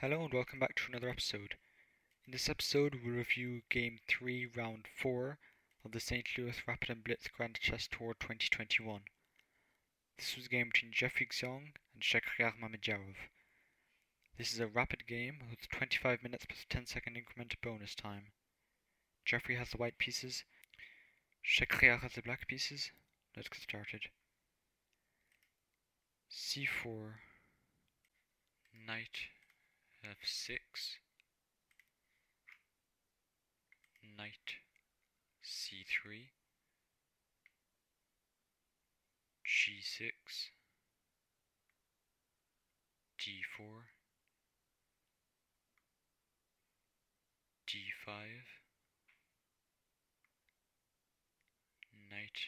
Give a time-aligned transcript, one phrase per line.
[0.00, 1.54] Hello and welcome back to another episode.
[2.26, 5.38] In this episode, we'll review Game 3, Round 4
[5.84, 6.26] of the St.
[6.36, 9.02] Louis Rapid and Blitz Grand Chess Tour 2021.
[10.18, 13.14] This was a game between Jeffrey Xiong and Shakhriyar Mamedyarov.
[14.36, 18.32] This is a rapid game with 25 minutes plus 10 second increment bonus time.
[19.24, 20.42] Jeffrey has the white pieces,
[21.46, 22.90] Shakhriyar has the black pieces.
[23.36, 24.08] Let's get started.
[26.28, 27.14] c4,
[28.86, 29.28] knight
[30.04, 30.98] f6,
[34.18, 34.60] knight
[35.42, 36.28] c3,
[39.46, 40.50] g6,
[43.18, 43.84] d4,
[47.66, 48.44] d5,
[52.10, 52.38] knight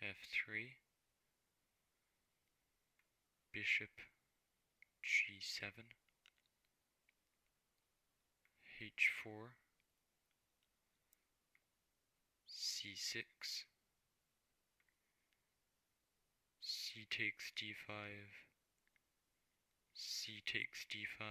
[0.00, 0.76] f3,
[3.52, 3.90] bishop
[5.02, 5.72] g7,
[8.84, 9.48] h4,
[12.46, 13.64] c6,
[16.60, 17.94] c takes d5,
[19.94, 21.22] c takes d5,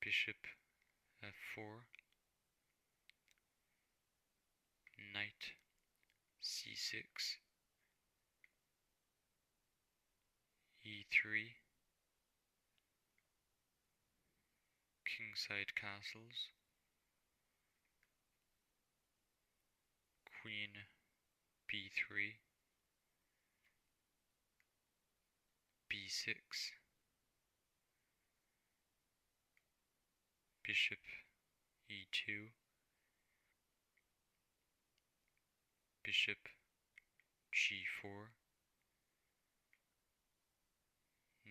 [0.00, 0.46] bishop
[1.22, 1.84] f4,
[5.12, 5.52] knight
[6.42, 7.36] c6,
[10.86, 11.69] e3,
[15.16, 16.50] kingside castles,
[20.40, 20.86] queen
[21.66, 22.38] b3,
[25.90, 26.70] b6,
[30.64, 30.98] bishop
[31.90, 32.50] e2,
[36.04, 36.38] bishop
[37.52, 38.30] g4,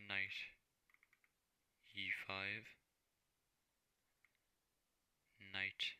[0.08, 0.40] knight
[1.98, 2.64] e5,
[5.54, 5.98] knight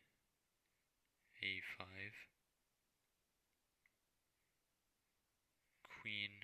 [1.42, 1.86] a5,
[5.84, 6.36] queen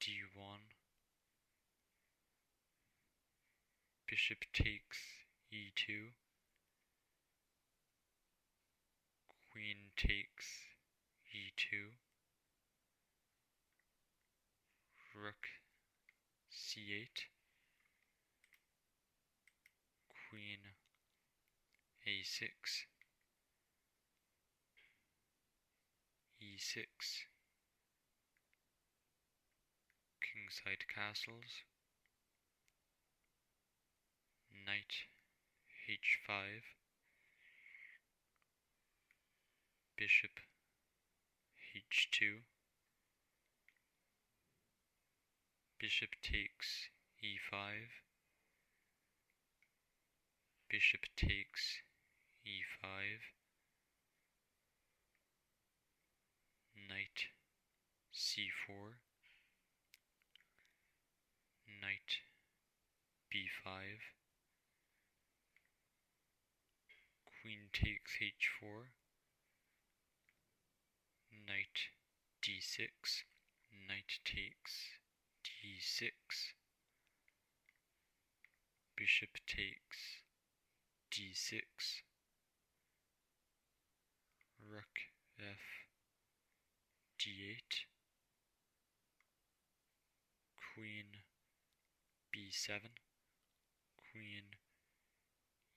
[0.00, 0.62] d1,
[4.12, 4.98] bishop takes
[5.50, 6.12] e2,
[9.50, 10.48] queen takes
[11.32, 11.96] e2,
[15.16, 15.48] rook
[16.52, 17.24] c8,
[20.28, 20.60] queen
[22.06, 22.84] a6,
[26.38, 26.84] e6,
[30.20, 31.64] kingside castles,
[34.64, 35.08] knight
[35.88, 36.62] h5,
[39.96, 40.30] bishop
[41.74, 42.42] h2,
[45.80, 46.90] bishop takes
[47.22, 47.88] e5,
[50.70, 51.78] bishop takes
[52.46, 53.18] e5,
[56.88, 57.26] knight
[58.14, 58.94] c4,
[61.80, 62.20] knight
[63.32, 64.21] b5,
[67.42, 68.86] queen takes h4,
[71.44, 71.90] knight
[72.40, 73.24] d6,
[73.88, 74.90] knight takes
[75.42, 76.12] d6,
[78.96, 80.22] bishop takes
[81.10, 82.02] d6,
[84.70, 85.10] rook
[85.40, 85.66] f
[87.18, 87.86] d8,
[90.74, 91.06] queen
[92.32, 92.82] b7,
[94.12, 94.44] queen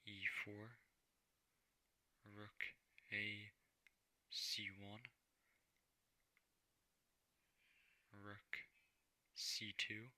[0.07, 0.75] e4,
[2.33, 2.63] rook
[3.11, 3.51] a
[4.31, 4.99] c1,
[8.11, 8.51] rook
[9.55, 10.11] c2,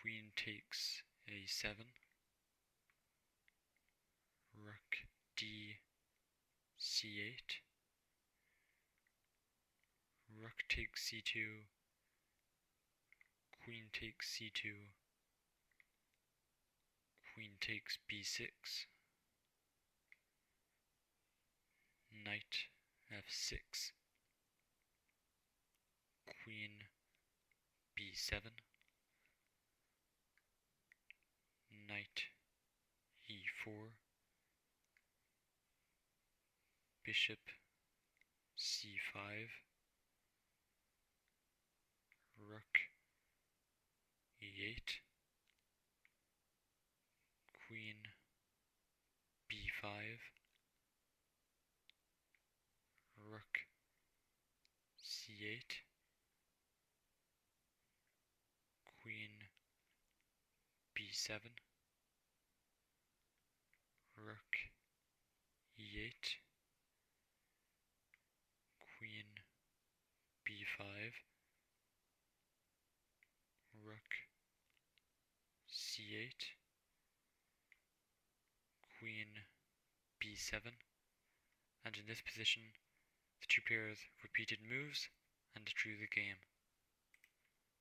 [0.00, 1.74] queen takes a7,
[4.56, 5.04] rook
[5.36, 5.76] d
[6.80, 7.60] c8,
[10.40, 11.66] rook takes c2,
[13.62, 14.72] queen takes c2,
[17.34, 18.86] queen takes b6,
[22.24, 22.70] knight
[23.12, 23.92] f6,
[26.60, 26.84] queen
[27.96, 28.42] b7,
[31.88, 32.24] knight
[33.30, 33.92] e4,
[37.02, 37.38] bishop
[38.58, 39.16] c5,
[42.50, 42.74] rook
[44.42, 45.00] e8,
[47.66, 47.96] queen
[49.48, 49.86] b5,
[53.30, 53.60] rook
[55.02, 55.89] c8,
[61.10, 61.40] g7,
[64.16, 64.52] rook
[65.76, 66.38] e8,
[68.78, 69.26] queen
[70.46, 70.84] b5,
[73.84, 74.10] rook
[75.68, 76.30] c8,
[79.00, 79.26] queen
[80.22, 80.60] b7,
[81.84, 82.62] and in this position
[83.40, 85.08] the two players repeated moves
[85.56, 86.36] and drew the game.